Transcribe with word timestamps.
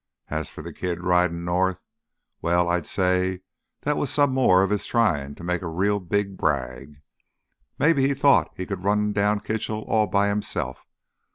As 0.29 0.49
for 0.49 0.63
th' 0.63 0.75
kid 0.75 1.03
ridin' 1.03 1.45
north—well, 1.45 2.67
I'd 2.69 2.87
say 2.87 3.41
that 3.81 3.97
was 3.97 4.09
some 4.09 4.31
more 4.33 4.63
of 4.63 4.71
his 4.71 4.87
tryin' 4.87 5.35
to 5.35 5.43
make 5.43 5.61
a 5.61 5.67
real 5.67 5.99
big 5.99 6.37
brag. 6.37 7.03
Maybe 7.77 8.07
he 8.07 8.15
thought 8.15 8.51
he 8.57 8.65
could 8.65 8.83
run 8.83 9.13
down 9.13 9.41
Kitchell 9.41 9.81
all 9.83 10.07
by 10.07 10.33
hisself. 10.33 10.87